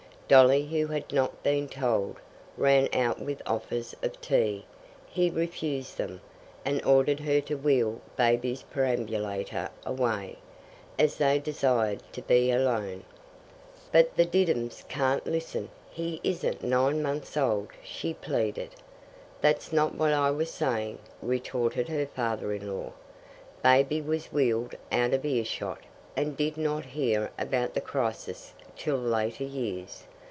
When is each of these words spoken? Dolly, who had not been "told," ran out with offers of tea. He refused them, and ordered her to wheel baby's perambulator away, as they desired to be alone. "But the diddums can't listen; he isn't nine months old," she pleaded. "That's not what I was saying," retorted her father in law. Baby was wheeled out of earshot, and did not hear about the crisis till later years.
Dolly, 0.31 0.65
who 0.67 0.87
had 0.87 1.11
not 1.11 1.43
been 1.43 1.67
"told," 1.67 2.15
ran 2.55 2.87
out 2.93 3.19
with 3.19 3.41
offers 3.45 3.93
of 4.01 4.21
tea. 4.21 4.63
He 5.05 5.29
refused 5.29 5.97
them, 5.97 6.21
and 6.63 6.81
ordered 6.85 7.19
her 7.19 7.41
to 7.41 7.57
wheel 7.57 7.99
baby's 8.15 8.61
perambulator 8.63 9.69
away, 9.85 10.37
as 10.97 11.17
they 11.17 11.37
desired 11.37 12.01
to 12.13 12.21
be 12.21 12.49
alone. 12.49 13.03
"But 13.91 14.15
the 14.15 14.23
diddums 14.23 14.85
can't 14.87 15.27
listen; 15.27 15.67
he 15.89 16.21
isn't 16.23 16.63
nine 16.63 17.03
months 17.03 17.35
old," 17.35 17.67
she 17.83 18.13
pleaded. 18.13 18.69
"That's 19.41 19.73
not 19.73 19.95
what 19.95 20.13
I 20.13 20.31
was 20.31 20.49
saying," 20.49 20.99
retorted 21.21 21.89
her 21.89 22.05
father 22.05 22.53
in 22.53 22.73
law. 22.73 22.93
Baby 23.61 24.01
was 24.01 24.27
wheeled 24.27 24.75
out 24.93 25.13
of 25.13 25.25
earshot, 25.25 25.79
and 26.15 26.37
did 26.37 26.55
not 26.55 26.85
hear 26.85 27.31
about 27.37 27.73
the 27.73 27.81
crisis 27.81 28.53
till 28.77 28.95
later 28.95 29.43
years. 29.43 30.05